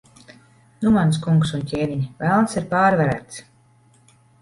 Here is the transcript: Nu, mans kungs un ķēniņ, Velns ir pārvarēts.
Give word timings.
Nu, 0.85 0.93
mans 0.95 1.19
kungs 1.27 1.53
un 1.59 1.67
ķēniņ, 1.73 2.01
Velns 2.25 2.61
ir 2.63 2.69
pārvarēts. 2.75 3.43